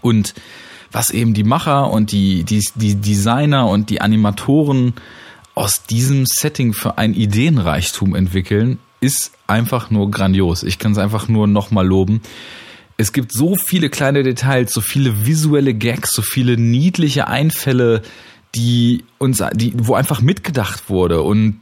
Und 0.00 0.34
was 0.90 1.10
eben 1.10 1.34
die 1.34 1.44
Macher 1.44 1.90
und 1.90 2.12
die, 2.12 2.44
die, 2.44 2.66
die 2.74 2.96
Designer 2.96 3.68
und 3.68 3.90
die 3.90 4.00
Animatoren 4.00 4.94
aus 5.60 5.82
diesem 5.82 6.24
Setting 6.24 6.72
für 6.72 6.96
ein 6.96 7.12
Ideenreichtum 7.12 8.14
entwickeln, 8.14 8.78
ist 9.02 9.32
einfach 9.46 9.90
nur 9.90 10.10
grandios. 10.10 10.62
Ich 10.62 10.78
kann 10.78 10.92
es 10.92 10.98
einfach 10.98 11.28
nur 11.28 11.46
nochmal 11.46 11.86
loben. 11.86 12.22
Es 12.96 13.12
gibt 13.12 13.30
so 13.34 13.56
viele 13.56 13.90
kleine 13.90 14.22
Details, 14.22 14.72
so 14.72 14.80
viele 14.80 15.26
visuelle 15.26 15.74
Gags, 15.74 16.12
so 16.12 16.22
viele 16.22 16.56
niedliche 16.56 17.28
Einfälle, 17.28 18.00
die 18.54 19.04
uns, 19.18 19.44
die, 19.52 19.74
wo 19.76 19.92
einfach 19.92 20.22
mitgedacht 20.22 20.88
wurde 20.88 21.20
und 21.20 21.60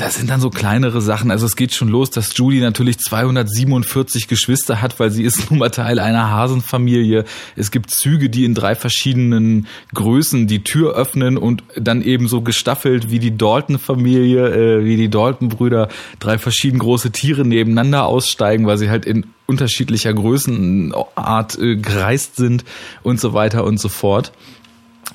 das 0.00 0.14
sind 0.14 0.30
dann 0.30 0.40
so 0.40 0.48
kleinere 0.48 1.02
Sachen. 1.02 1.30
Also 1.30 1.44
es 1.44 1.56
geht 1.56 1.74
schon 1.74 1.88
los, 1.88 2.10
dass 2.10 2.34
Judy 2.36 2.60
natürlich 2.60 2.98
247 2.98 4.28
Geschwister 4.28 4.80
hat, 4.80 4.98
weil 4.98 5.10
sie 5.10 5.24
ist 5.24 5.50
nun 5.50 5.58
mal 5.58 5.68
Teil 5.68 5.98
einer 5.98 6.30
Hasenfamilie. 6.30 7.24
Es 7.54 7.70
gibt 7.70 7.90
Züge, 7.90 8.30
die 8.30 8.46
in 8.46 8.54
drei 8.54 8.74
verschiedenen 8.74 9.66
Größen 9.94 10.46
die 10.46 10.64
Tür 10.64 10.94
öffnen 10.94 11.36
und 11.36 11.62
dann 11.76 12.00
eben 12.00 12.28
so 12.28 12.40
gestaffelt 12.40 13.10
wie 13.10 13.18
die 13.18 13.36
Dalton-Familie, 13.36 14.78
äh, 14.80 14.84
wie 14.84 14.96
die 14.96 15.10
Dalton-Brüder, 15.10 15.88
drei 16.18 16.38
verschieden 16.38 16.78
große 16.78 17.10
Tiere 17.10 17.44
nebeneinander 17.44 18.06
aussteigen, 18.06 18.66
weil 18.66 18.78
sie 18.78 18.88
halt 18.88 19.04
in 19.04 19.26
unterschiedlicher 19.46 20.14
Größenart 20.14 21.58
äh, 21.58 21.76
gereist 21.76 22.36
sind 22.36 22.64
und 23.02 23.20
so 23.20 23.34
weiter 23.34 23.64
und 23.64 23.78
so 23.78 23.90
fort. 23.90 24.32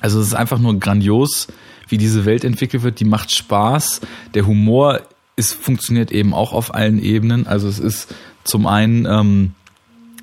Also 0.00 0.20
es 0.20 0.28
ist 0.28 0.34
einfach 0.34 0.58
nur 0.58 0.78
grandios 0.78 1.48
wie 1.88 1.98
diese 1.98 2.24
Welt 2.24 2.44
entwickelt 2.44 2.82
wird, 2.82 3.00
die 3.00 3.04
macht 3.04 3.34
Spaß. 3.34 4.00
Der 4.34 4.46
Humor 4.46 5.00
ist, 5.36 5.52
funktioniert 5.52 6.10
eben 6.10 6.34
auch 6.34 6.52
auf 6.52 6.74
allen 6.74 7.02
Ebenen. 7.02 7.46
Also 7.46 7.68
es 7.68 7.78
ist 7.78 8.14
zum 8.44 8.66
einen 8.66 9.06
ähm, 9.06 9.52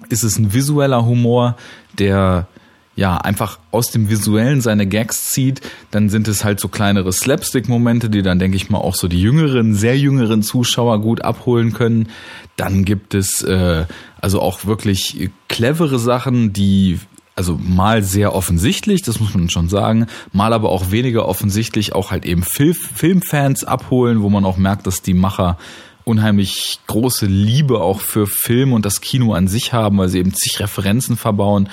ist 0.10 0.24
es 0.24 0.38
ein 0.38 0.54
visueller 0.54 1.06
Humor, 1.06 1.58
der 1.98 2.48
ja 2.96 3.18
einfach 3.18 3.60
aus 3.72 3.90
dem 3.90 4.10
Visuellen 4.10 4.62
seine 4.62 4.86
Gags 4.86 5.30
zieht. 5.30 5.62
Dann 5.92 6.10
sind 6.10 6.28
es 6.28 6.44
halt 6.44 6.60
so 6.60 6.68
kleinere 6.68 7.12
Slapstick-Momente, 7.12 8.10
die 8.10 8.22
dann, 8.22 8.40
denke 8.40 8.56
ich 8.56 8.70
mal, 8.70 8.78
auch 8.78 8.96
so 8.96 9.08
die 9.08 9.22
jüngeren, 9.22 9.74
sehr 9.74 9.98
jüngeren 9.98 10.44
Zuschauer 10.44 11.02
gut 11.02 11.22
abholen 11.22 11.74
können. 11.74 12.10
Dann 12.56 12.86
gibt 12.86 13.16
es 13.16 13.42
äh, 13.42 13.86
also 14.22 14.42
auch 14.42 14.66
wirklich 14.66 15.32
clevere 15.48 15.98
Sachen, 15.98 16.54
die 16.54 17.00
also 17.36 17.58
mal 17.58 18.04
sehr 18.04 18.36
offensichtlich, 18.36 19.02
das 19.02 19.20
muss 19.20 19.34
man 19.34 19.50
schon 19.50 19.70
sagen, 19.70 20.08
mal 20.32 20.54
aber 20.54 20.70
auch 20.70 20.92
weniger 20.92 21.28
offensichtlich 21.28 21.94
auch 21.94 22.12
halt 22.12 22.26
eben 22.26 22.44
Film, 22.44 22.76
Filmfans 22.76 23.64
abholen, 23.64 24.22
wo 24.22 24.30
man 24.30 24.46
auch 24.46 24.58
merkt, 24.58 24.86
dass 24.86 25.02
die 25.02 25.14
Macher 25.14 25.58
unheimlich 26.06 26.80
große 26.88 27.26
Liebe 27.26 27.82
auch 27.82 28.02
für 28.02 28.28
Film 28.28 28.74
und 28.74 28.86
das 28.86 29.02
Kino 29.02 29.34
an 29.34 29.48
sich 29.48 29.74
haben, 29.74 29.98
weil 29.98 30.10
sie 30.10 30.20
eben 30.20 30.34
zig 30.34 30.60
Referenzen 30.60 31.18
verbauen. 31.18 31.70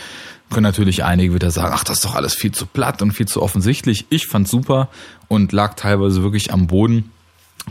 Können 0.50 0.64
natürlich 0.64 1.04
einige 1.04 1.34
wieder 1.34 1.50
sagen, 1.50 1.72
ach, 1.74 1.84
das 1.84 1.98
ist 1.98 2.04
doch 2.04 2.14
alles 2.14 2.34
viel 2.34 2.52
zu 2.52 2.66
platt 2.66 3.02
und 3.02 3.12
viel 3.12 3.26
zu 3.26 3.42
offensichtlich. 3.42 4.06
Ich 4.10 4.26
fand's 4.26 4.50
super 4.50 4.88
und 5.28 5.52
lag 5.52 5.74
teilweise 5.74 6.22
wirklich 6.22 6.52
am 6.52 6.66
Boden. 6.66 7.10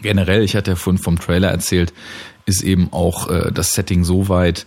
Generell, 0.02 0.44
ich 0.44 0.56
hatte 0.56 0.72
ja 0.72 0.76
vorhin 0.76 1.02
vom 1.02 1.20
Trailer 1.20 1.50
erzählt, 1.50 1.94
ist 2.46 2.62
eben 2.62 2.92
auch 2.92 3.30
äh, 3.30 3.52
das 3.52 3.72
Setting 3.72 4.04
so 4.04 4.30
weit 4.30 4.66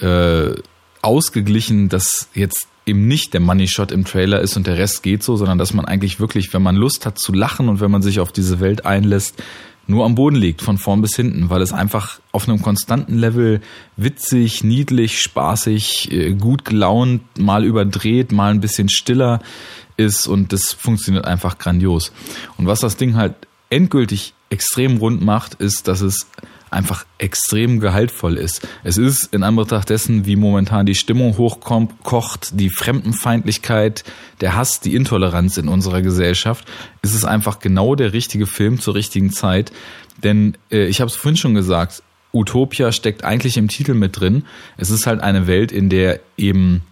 äh, 0.00 0.54
ausgeglichen, 1.02 1.88
dass 1.88 2.28
jetzt 2.34 2.68
eben 2.86 3.06
nicht 3.06 3.34
der 3.34 3.40
Money 3.40 3.68
Shot 3.68 3.92
im 3.92 4.04
Trailer 4.04 4.40
ist 4.40 4.56
und 4.56 4.66
der 4.66 4.78
Rest 4.78 5.02
geht 5.02 5.22
so, 5.22 5.36
sondern 5.36 5.58
dass 5.58 5.74
man 5.74 5.84
eigentlich 5.84 6.18
wirklich, 6.20 6.52
wenn 6.52 6.62
man 6.62 6.76
Lust 6.76 7.06
hat 7.06 7.18
zu 7.18 7.32
lachen 7.32 7.68
und 7.68 7.80
wenn 7.80 7.90
man 7.90 8.02
sich 8.02 8.20
auf 8.20 8.32
diese 8.32 8.60
Welt 8.60 8.86
einlässt, 8.86 9.42
nur 9.86 10.04
am 10.04 10.14
Boden 10.14 10.36
liegt, 10.36 10.62
von 10.62 10.78
vorn 10.78 11.02
bis 11.02 11.16
hinten, 11.16 11.50
weil 11.50 11.60
es 11.60 11.72
einfach 11.72 12.20
auf 12.30 12.48
einem 12.48 12.62
konstanten 12.62 13.18
Level 13.18 13.60
witzig, 13.96 14.62
niedlich, 14.62 15.20
spaßig, 15.20 16.10
äh, 16.12 16.32
gut 16.34 16.64
gelaunt, 16.64 17.22
mal 17.38 17.64
überdreht, 17.64 18.32
mal 18.32 18.52
ein 18.52 18.60
bisschen 18.60 18.88
stiller 18.88 19.40
ist 19.96 20.26
und 20.26 20.52
das 20.52 20.72
funktioniert 20.72 21.24
einfach 21.24 21.58
grandios. 21.58 22.12
Und 22.56 22.66
was 22.66 22.80
das 22.80 22.96
Ding 22.96 23.16
halt 23.16 23.34
endgültig 23.70 24.34
extrem 24.50 24.98
rund 24.98 25.22
macht, 25.22 25.54
ist, 25.54 25.88
dass 25.88 26.00
es 26.00 26.28
einfach 26.72 27.04
extrem 27.18 27.80
gehaltvoll 27.80 28.36
ist. 28.36 28.66
Es 28.82 28.96
ist 28.96 29.32
in 29.32 29.42
Anbetracht 29.42 29.90
dessen, 29.90 30.26
wie 30.26 30.36
momentan 30.36 30.86
die 30.86 30.94
Stimmung 30.94 31.36
hochkommt, 31.36 32.02
kocht, 32.02 32.58
die 32.58 32.70
Fremdenfeindlichkeit, 32.70 34.04
der 34.40 34.56
Hass, 34.56 34.80
die 34.80 34.94
Intoleranz 34.94 35.56
in 35.56 35.68
unserer 35.68 36.02
Gesellschaft, 36.02 36.66
ist 37.02 37.14
es 37.14 37.24
einfach 37.24 37.58
genau 37.58 37.94
der 37.94 38.12
richtige 38.12 38.46
Film 38.46 38.80
zur 38.80 38.94
richtigen 38.94 39.32
Zeit. 39.32 39.72
Denn 40.22 40.56
äh, 40.70 40.86
ich 40.86 41.00
habe 41.00 41.08
es 41.08 41.16
vorhin 41.16 41.36
schon 41.36 41.54
gesagt, 41.54 42.02
Utopia 42.32 42.92
steckt 42.92 43.24
eigentlich 43.24 43.56
im 43.56 43.68
Titel 43.68 43.94
mit 43.94 44.18
drin. 44.18 44.44
Es 44.76 44.90
ist 44.90 45.06
halt 45.06 45.20
eine 45.20 45.46
Welt, 45.46 45.70
in 45.70 45.90
der 45.90 46.20
eben 46.36 46.82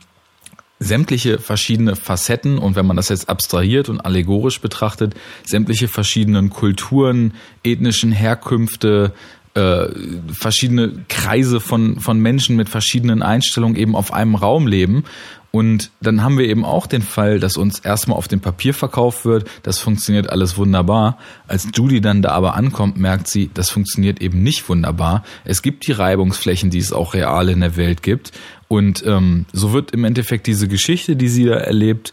sämtliche 0.80 1.38
verschiedene 1.38 1.94
Facetten 1.94 2.58
und 2.58 2.74
wenn 2.74 2.86
man 2.86 2.96
das 2.96 3.10
jetzt 3.10 3.28
abstrahiert 3.28 3.90
und 3.90 4.00
allegorisch 4.00 4.60
betrachtet, 4.62 5.14
sämtliche 5.44 5.88
verschiedenen 5.88 6.48
Kulturen, 6.48 7.34
ethnischen 7.62 8.12
Herkünfte, 8.12 9.12
äh, 9.54 9.88
verschiedene 10.32 11.04
Kreise 11.08 11.60
von, 11.60 11.98
von 12.00 12.20
Menschen 12.20 12.56
mit 12.56 12.68
verschiedenen 12.68 13.22
Einstellungen 13.22 13.76
eben 13.76 13.96
auf 13.96 14.12
einem 14.12 14.34
Raum 14.34 14.66
leben. 14.66 15.04
Und 15.52 15.90
dann 16.00 16.22
haben 16.22 16.38
wir 16.38 16.46
eben 16.46 16.64
auch 16.64 16.86
den 16.86 17.02
Fall, 17.02 17.40
dass 17.40 17.56
uns 17.56 17.80
erstmal 17.80 18.16
auf 18.16 18.28
dem 18.28 18.38
Papier 18.38 18.72
verkauft 18.72 19.24
wird, 19.24 19.50
das 19.64 19.80
funktioniert 19.80 20.30
alles 20.30 20.56
wunderbar. 20.56 21.18
Als 21.48 21.66
Judy 21.74 22.00
dann 22.00 22.22
da 22.22 22.30
aber 22.30 22.54
ankommt, 22.54 22.96
merkt 22.96 23.26
sie, 23.26 23.50
das 23.52 23.68
funktioniert 23.70 24.22
eben 24.22 24.44
nicht 24.44 24.68
wunderbar. 24.68 25.24
Es 25.44 25.62
gibt 25.62 25.88
die 25.88 25.92
Reibungsflächen, 25.92 26.70
die 26.70 26.78
es 26.78 26.92
auch 26.92 27.14
real 27.14 27.48
in 27.48 27.60
der 27.60 27.76
Welt 27.76 28.04
gibt. 28.04 28.30
Und 28.68 29.02
ähm, 29.04 29.46
so 29.52 29.72
wird 29.72 29.90
im 29.90 30.04
Endeffekt 30.04 30.46
diese 30.46 30.68
Geschichte, 30.68 31.16
die 31.16 31.28
sie 31.28 31.46
da 31.46 31.56
erlebt, 31.56 32.12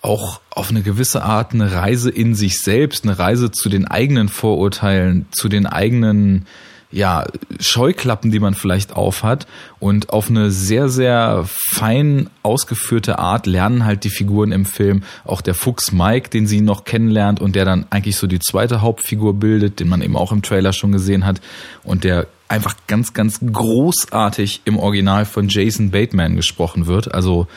auch 0.00 0.40
auf 0.50 0.70
eine 0.70 0.82
gewisse 0.82 1.22
Art 1.22 1.54
eine 1.54 1.70
Reise 1.70 2.10
in 2.10 2.34
sich 2.34 2.60
selbst, 2.60 3.04
eine 3.04 3.16
Reise 3.20 3.52
zu 3.52 3.68
den 3.68 3.86
eigenen 3.86 4.28
Vorurteilen, 4.28 5.26
zu 5.30 5.48
den 5.48 5.66
eigenen 5.66 6.46
ja, 6.92 7.24
Scheuklappen, 7.58 8.30
die 8.30 8.38
man 8.38 8.54
vielleicht 8.54 8.94
aufhat 8.94 9.46
und 9.80 10.10
auf 10.10 10.28
eine 10.28 10.50
sehr, 10.50 10.88
sehr 10.88 11.44
fein 11.48 12.28
ausgeführte 12.42 13.18
Art 13.18 13.46
lernen 13.46 13.84
halt 13.84 14.04
die 14.04 14.10
Figuren 14.10 14.52
im 14.52 14.66
Film. 14.66 15.02
Auch 15.24 15.40
der 15.40 15.54
Fuchs 15.54 15.90
Mike, 15.90 16.28
den 16.28 16.46
sie 16.46 16.60
noch 16.60 16.84
kennenlernt 16.84 17.40
und 17.40 17.56
der 17.56 17.64
dann 17.64 17.86
eigentlich 17.90 18.16
so 18.16 18.26
die 18.26 18.38
zweite 18.38 18.82
Hauptfigur 18.82 19.34
bildet, 19.34 19.80
den 19.80 19.88
man 19.88 20.02
eben 20.02 20.16
auch 20.16 20.32
im 20.32 20.42
Trailer 20.42 20.74
schon 20.74 20.92
gesehen 20.92 21.24
hat 21.24 21.40
und 21.82 22.04
der 22.04 22.26
einfach 22.48 22.76
ganz, 22.86 23.14
ganz 23.14 23.40
großartig 23.40 24.60
im 24.66 24.78
Original 24.78 25.24
von 25.24 25.48
Jason 25.48 25.90
Bateman 25.90 26.36
gesprochen 26.36 26.86
wird. 26.86 27.14
Also 27.14 27.48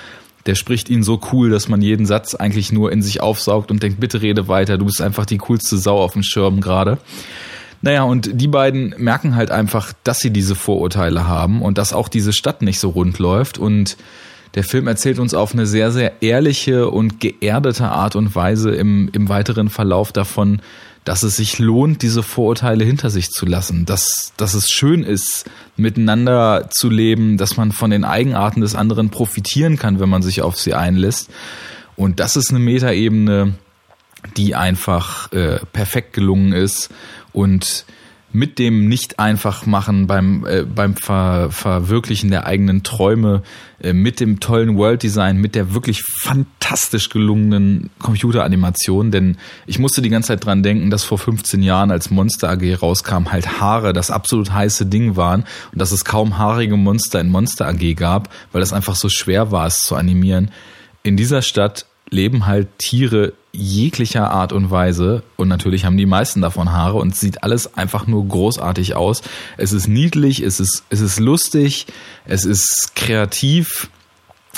der 0.46 0.56
spricht 0.56 0.90
ihn 0.90 1.04
so 1.04 1.20
cool, 1.32 1.50
dass 1.50 1.68
man 1.68 1.82
jeden 1.82 2.06
Satz 2.06 2.36
eigentlich 2.36 2.72
nur 2.72 2.92
in 2.92 3.02
sich 3.02 3.22
aufsaugt 3.22 3.72
und 3.72 3.84
denkt, 3.84 4.00
bitte 4.00 4.22
rede 4.22 4.48
weiter, 4.48 4.78
du 4.78 4.86
bist 4.86 5.02
einfach 5.02 5.26
die 5.26 5.40
coolste 5.40 5.78
Sau 5.78 6.00
auf 6.00 6.14
dem 6.14 6.24
Schirm 6.24 6.62
gerade. 6.62 7.00
Naja, 7.82 8.04
und 8.04 8.30
die 8.34 8.48
beiden 8.48 8.96
merken 8.98 9.36
halt 9.36 9.52
einfach, 9.52 9.94
dass 10.04 10.20
sie 10.20 10.32
diese 10.32 10.56
Vorurteile 10.56 11.28
haben 11.28 11.62
und 11.62 11.78
dass 11.78 11.94
auch 11.94 12.08
diese 12.08 12.34
Stadt 12.34 12.62
nicht 12.62 12.80
so 12.80 12.90
rund 12.90 13.20
läuft. 13.20 13.58
Und 13.58 13.98
der 14.56 14.64
Film 14.64 14.88
erzählt 14.88 15.20
uns 15.20 15.34
auf 15.34 15.54
eine 15.54 15.66
sehr, 15.66 15.92
sehr 15.92 16.22
ehrliche 16.22 16.90
und 16.90 17.20
geerdete 17.20 17.90
Art 17.90 18.16
und 18.16 18.36
Weise 18.36 18.72
im, 18.72 19.10
im 19.12 19.30
weiteren 19.30 19.70
Verlauf 19.70 20.12
davon, 20.12 20.62
dass 21.04 21.22
es 21.22 21.36
sich 21.36 21.60
lohnt, 21.60 22.02
diese 22.02 22.24
Vorurteile 22.24 22.84
hinter 22.84 23.12
sich 23.12 23.30
zu 23.30 23.46
lassen, 23.46 23.86
dass, 23.86 24.34
dass 24.38 24.56
es 24.56 24.70
schön 24.70 25.04
ist, 25.04 25.46
miteinander 25.78 26.70
zu 26.72 26.90
leben, 26.90 27.38
dass 27.38 27.58
man 27.58 27.72
von 27.72 27.92
den 27.92 28.04
Eigenarten 28.04 28.62
des 28.62 28.74
anderen 28.74 29.12
profitieren 29.12 29.78
kann, 29.78 30.00
wenn 30.00 30.10
man 30.10 30.24
sich 30.24 30.42
auf 30.42 30.58
sie 30.58 30.74
einlässt. 30.74 31.30
Und 31.96 32.20
das 32.20 32.36
ist 32.36 32.50
eine 32.50 32.60
Metaebene, 32.60 33.54
die 34.36 34.56
einfach 34.56 35.32
äh, 35.32 35.60
perfekt 35.72 36.14
gelungen 36.14 36.54
ist 36.54 36.90
und 37.36 37.86
mit 38.32 38.60
dem 38.60 38.90
nicht 38.90 39.18
einfach 39.18 39.66
machen 39.66 40.08
beim 40.08 40.46
äh, 40.46 40.64
beim 40.64 40.96
Ver 40.96 41.50
Verwirklichen 41.52 42.30
der 42.32 42.46
eigenen 42.46 42.84
Träume 42.84 43.44
äh, 43.82 43.94
mit 43.94 44.20
dem 44.20 44.42
tollen 44.42 44.78
World 44.78 45.04
Design 45.04 45.38
mit 45.38 45.56
der 45.56 45.74
wirklich 45.74 46.04
fantastisch 46.04 47.10
gelungenen 47.10 47.92
Computeranimation 48.00 49.12
denn 49.12 49.38
ich 49.68 49.80
musste 49.80 50.02
die 50.02 50.10
ganze 50.10 50.28
Zeit 50.28 50.46
dran 50.46 50.64
denken 50.64 50.90
dass 50.90 51.06
vor 51.06 51.18
15 51.18 51.64
Jahren 51.64 51.92
als 51.92 52.10
Monster 52.10 52.50
AG 52.50 52.82
rauskam 52.82 53.32
halt 53.32 53.62
Haare 53.62 53.94
das 53.94 54.12
absolut 54.12 54.52
heiße 54.52 54.86
Ding 54.86 55.16
waren 55.16 55.46
und 55.72 55.80
dass 55.80 55.92
es 55.92 56.04
kaum 56.04 56.38
haarige 56.38 56.76
Monster 56.76 57.22
in 57.22 57.30
Monster 57.30 57.68
AG 57.68 57.96
gab 57.96 58.30
weil 58.52 58.60
das 58.60 58.74
einfach 58.74 58.96
so 58.96 59.08
schwer 59.08 59.52
war 59.52 59.68
es 59.68 59.80
zu 59.80 59.96
animieren. 59.96 60.52
In 61.04 61.16
dieser 61.16 61.42
Stadt 61.42 61.86
leben 62.10 62.48
halt 62.48 62.68
Tiere 62.80 63.34
jeglicher 63.56 64.32
Art 64.32 64.54
und 64.54 64.72
Weise. 64.72 65.24
Und 65.38 65.48
natürlich 65.48 65.86
haben 65.86 65.98
die 65.98 66.06
meisten 66.06 66.42
davon 66.42 66.72
Haare 66.72 66.98
und 66.98 67.16
sieht 67.16 67.44
alles 67.44 67.76
einfach 67.76 68.08
nur 68.08 68.28
großartig 68.28 68.96
aus. 68.96 69.22
Es 69.58 69.72
ist 69.72 69.88
niedlich, 69.88 70.42
es 70.42 70.60
ist, 70.60 70.84
es 70.90 71.02
ist 71.02 71.20
lustig, 71.20 71.88
es 72.26 72.46
ist 72.46 72.92
kreativ. 72.96 73.90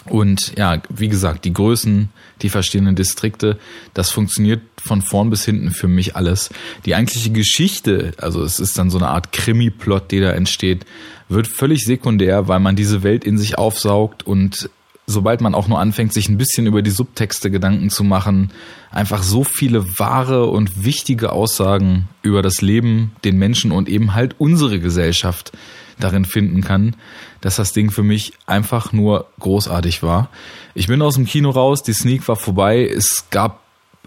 Und 0.06 0.54
ja, 0.58 0.82
wie 0.89 1.10
gesagt, 1.10 1.46
die 1.46 1.54
Größen, 1.54 2.10
die 2.42 2.50
verschiedenen 2.50 2.96
Distrikte, 2.96 3.58
das 3.94 4.12
funktioniert 4.12 4.62
von 4.77 5.01
vorn 5.01 5.30
bis 5.30 5.44
hinten 5.44 5.72
für 5.72 5.88
mich 5.88 6.16
alles. 6.16 6.50
Die 6.86 6.96
eigentliche 6.96 7.32
Geschichte, 7.32 8.13
also 8.18 8.44
es 8.44 8.60
ist 8.60 8.77
dann 8.77 8.89
so 8.89 8.98
eine 8.98 9.10
Art 9.10 9.32
Krimi-Plot, 9.32 10.12
der 10.12 10.22
da 10.22 10.32
entsteht, 10.32 10.86
wird 11.30 11.48
völlig 11.48 11.84
sekundär, 11.84 12.48
weil 12.48 12.60
man 12.60 12.75
diese 12.75 13.04
Welt 13.04 13.25
in 13.25 13.38
sich 13.38 13.58
aufsaugt 13.58 14.25
und 14.25 14.70
sobald 15.07 15.39
man 15.39 15.55
auch 15.55 15.69
nur 15.69 15.79
anfängt, 15.79 16.13
sich 16.13 16.27
ein 16.27 16.37
bisschen 16.37 16.67
über 16.67 16.81
die 16.81 16.91
Subtexte 16.91 17.49
Gedanken 17.49 17.89
zu 17.89 18.03
machen, 18.03 18.51
einfach 18.91 19.23
so 19.23 19.45
viele 19.45 19.97
wahre 19.97 20.47
und 20.47 20.83
wichtige 20.83 21.31
Aussagen 21.31 22.09
über 22.21 22.41
das 22.41 22.61
Leben, 22.61 23.13
den 23.23 23.37
Menschen 23.37 23.71
und 23.71 23.87
eben 23.87 24.13
halt 24.13 24.35
unsere 24.37 24.79
Gesellschaft 24.79 25.53
darin 25.97 26.25
finden 26.25 26.61
kann, 26.61 26.95
dass 27.41 27.55
das 27.55 27.71
Ding 27.71 27.89
für 27.89 28.03
mich 28.03 28.33
einfach 28.45 28.91
nur 28.91 29.27
großartig 29.39 30.03
war. 30.03 30.29
Ich 30.75 30.87
bin 30.87 31.01
aus 31.01 31.15
dem 31.15 31.25
Kino 31.25 31.49
raus, 31.49 31.81
die 31.81 31.93
Sneak 31.93 32.27
war 32.27 32.35
vorbei, 32.35 32.83
es 32.85 33.25
gab 33.31 33.61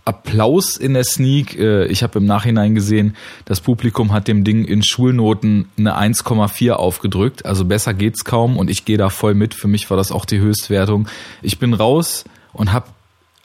Applaus 0.05 0.77
in 0.77 0.95
der 0.95 1.05
Sneak. 1.05 1.59
Äh, 1.59 1.87
ich 1.87 2.03
habe 2.03 2.19
im 2.19 2.27
Nachhinein 2.27 2.75
gesehen, 2.75 3.17
das 3.45 3.61
Publikum 3.61 4.13
hat 4.13 4.29
dem 4.29 4.45
Ding 4.45 4.65
in 4.65 4.83
Schulnoten 4.83 5.69
eine 5.79 5.97
1,4 5.97 6.73
aufgedrückt. 6.73 7.45
Also 7.45 7.65
besser 7.65 7.95
geht's 7.95 8.25
kaum 8.25 8.57
und 8.57 8.71
ich 8.71 8.85
gehe 8.85 8.99
da 8.99 9.09
voll 9.09 9.35
mit. 9.35 9.55
Für 9.55 9.69
mich 9.69 9.89
war 9.91 9.97
das 9.97 10.13
auch 10.13 10.25
die 10.25 10.41
Höchstwertung. 10.41 11.09
Ich 11.43 11.59
bin 11.59 11.75
raus 11.75 12.25
und 12.53 12.73
habe 12.73 12.87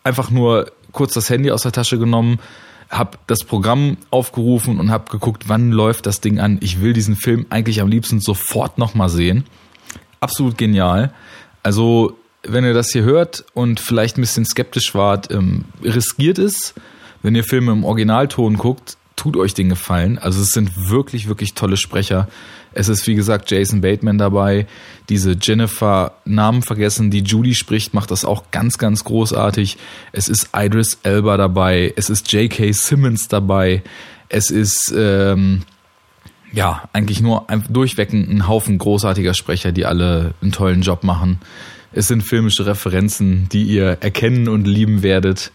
einfach 0.03 0.29
nur 0.29 0.71
kurz 0.91 1.13
das 1.13 1.29
Handy 1.29 1.51
aus 1.51 1.63
der 1.63 1.71
Tasche 1.71 2.00
genommen, 2.00 2.39
habe 2.89 3.17
das 3.27 3.43
Programm 3.43 3.97
aufgerufen 4.12 4.79
und 4.79 4.91
habe 4.91 5.12
geguckt, 5.12 5.50
wann 5.50 5.71
läuft 5.71 6.05
das 6.05 6.21
Ding 6.21 6.39
an. 6.39 6.57
Ich 6.62 6.81
will 6.81 6.93
diesen 6.93 7.15
Film 7.15 7.45
eigentlich 7.50 7.81
am 7.81 7.89
liebsten 7.89 8.21
sofort 8.21 8.77
nochmal 8.77 9.09
sehen. 9.09 9.43
Absolut 10.19 10.57
genial. 10.57 11.13
Also 11.63 12.17
wenn 12.48 12.64
ihr 12.64 12.74
das 12.74 12.92
hier 12.92 13.04
hört 13.04 13.46
und 13.54 13.80
vielleicht 13.80 14.18
ein 14.18 14.22
bisschen 14.22 14.46
skeptisch 14.46 14.94
wart, 14.96 15.32
ähm, 15.32 15.66
riskiert 15.84 16.38
es. 16.38 16.74
Wenn 17.22 17.36
ihr 17.36 17.44
Filme 17.44 17.72
im 17.72 17.84
Originalton 17.84 18.58
guckt, 18.58 18.98
tut 19.16 19.38
euch 19.38 19.54
den 19.54 19.70
Gefallen. 19.70 20.20
Also 20.20 20.42
es 20.42 20.52
sind 20.52 20.90
wirklich, 20.90 21.28
wirklich 21.28 21.54
tolle 21.54 21.78
Sprecher. 21.78 22.28
Es 22.74 22.90
ist, 22.90 23.08
wie 23.08 23.16
gesagt, 23.16 23.50
Jason 23.50 23.82
Bateman 23.82 24.18
dabei. 24.18 24.68
Diese 25.10 25.38
Jennifer 25.42 26.14
Namen 26.25 26.62
vergessen, 26.62 27.10
die 27.10 27.24
Judy 27.24 27.56
spricht, 27.56 27.94
macht 27.94 28.12
das 28.12 28.25
auch 28.25 28.52
ganz, 28.52 28.78
ganz 28.78 29.06
großartig. 29.06 29.78
Es 30.12 30.28
ist 30.28 30.50
Idris 30.56 31.00
Elba 31.04 31.38
dabei. 31.38 31.94
Es 31.96 32.10
ist 32.10 32.32
J.K. 32.32 32.74
Simmons 32.74 33.30
dabei. 33.30 33.82
Es 34.28 34.52
ist, 34.52 34.94
ähm, 34.96 35.62
ja, 36.52 36.90
eigentlich 36.92 37.22
nur 37.22 37.48
durchweg 37.70 38.12
ein 38.12 38.48
Haufen 38.48 38.78
großartiger 38.78 39.34
Sprecher, 39.34 39.72
die 39.72 39.86
alle 39.86 40.34
einen 40.42 40.52
tollen 40.52 40.82
Job 40.82 41.04
machen. 41.04 41.40
Es 41.96 42.10
sind 42.10 42.24
filmische 42.24 42.66
Referenzen, 42.66 43.48
die 43.48 43.64
ihr 43.64 43.98
erkennen 44.02 44.50
und 44.50 44.68
lieben 44.68 45.02
werdet. 45.02 45.54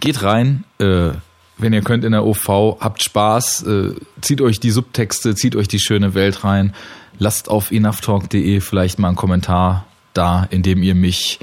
Geht 0.00 0.22
rein, 0.22 0.64
äh, 0.78 1.10
wenn 1.58 1.74
ihr 1.74 1.82
könnt 1.82 2.02
in 2.02 2.12
der 2.12 2.24
OV, 2.24 2.80
habt 2.80 3.02
Spaß, 3.02 3.62
äh, 3.64 3.94
zieht 4.22 4.40
euch 4.40 4.58
die 4.58 4.70
Subtexte, 4.70 5.34
zieht 5.34 5.54
euch 5.54 5.68
die 5.68 5.78
schöne 5.78 6.14
Welt 6.14 6.44
rein. 6.44 6.72
Lasst 7.18 7.50
auf 7.50 7.72
enoughtalk.de 7.72 8.60
vielleicht 8.60 8.98
mal 8.98 9.08
einen 9.08 9.18
Kommentar 9.18 9.86
da, 10.14 10.48
in 10.50 10.62
dem 10.62 10.82
ihr 10.82 10.94
mich 10.94 11.40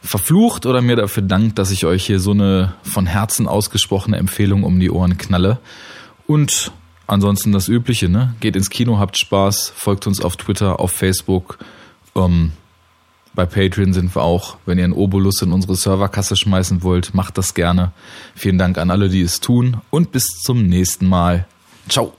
verflucht 0.00 0.64
oder 0.64 0.80
mir 0.80 0.96
dafür 0.96 1.22
dankt, 1.22 1.58
dass 1.58 1.70
ich 1.70 1.84
euch 1.84 2.06
hier 2.06 2.18
so 2.18 2.30
eine 2.30 2.72
von 2.82 3.04
Herzen 3.04 3.46
ausgesprochene 3.46 4.16
Empfehlung 4.16 4.62
um 4.62 4.80
die 4.80 4.90
Ohren 4.90 5.18
knalle. 5.18 5.58
Und 6.26 6.72
ansonsten 7.06 7.52
das 7.52 7.68
Übliche, 7.68 8.08
ne? 8.08 8.34
Geht 8.40 8.56
ins 8.56 8.70
Kino, 8.70 8.98
habt 8.98 9.18
Spaß, 9.18 9.70
folgt 9.76 10.06
uns 10.06 10.22
auf 10.22 10.38
Twitter, 10.38 10.80
auf 10.80 10.92
Facebook. 10.92 11.58
Ähm, 12.14 12.52
bei 13.36 13.46
Patreon 13.46 13.92
sind 13.92 14.16
wir 14.16 14.22
auch. 14.22 14.56
Wenn 14.66 14.78
ihr 14.78 14.84
einen 14.84 14.92
Obolus 14.92 15.42
in 15.42 15.52
unsere 15.52 15.76
Serverkasse 15.76 16.36
schmeißen 16.36 16.82
wollt, 16.82 17.14
macht 17.14 17.38
das 17.38 17.54
gerne. 17.54 17.92
Vielen 18.34 18.58
Dank 18.58 18.78
an 18.78 18.90
alle, 18.90 19.08
die 19.08 19.22
es 19.22 19.38
tun 19.38 19.76
und 19.90 20.10
bis 20.10 20.24
zum 20.42 20.66
nächsten 20.66 21.06
Mal. 21.06 21.46
Ciao. 21.88 22.12